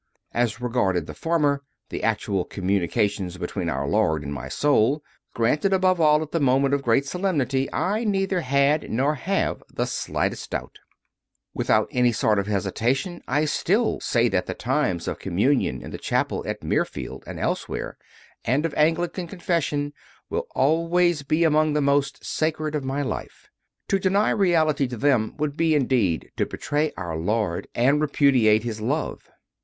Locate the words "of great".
6.73-7.05